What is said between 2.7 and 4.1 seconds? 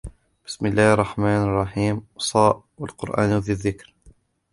والقرآن ذي الذكر